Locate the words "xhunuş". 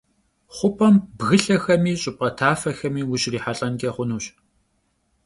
3.95-4.25